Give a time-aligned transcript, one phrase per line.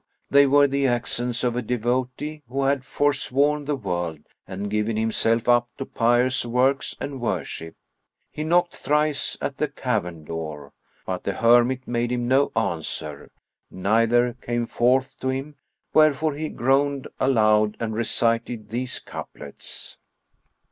[0.31, 5.47] they were the accents of a devotee, who had forsworn the world and given himself
[5.47, 7.75] up to pious works and worship.
[8.31, 10.73] He knocked thrice at the cavern door,
[11.05, 13.29] but the hermit made him no answer,
[13.69, 15.53] neither came forth to him;
[15.93, 19.97] wherefore he groaned aloud and recited these couplets.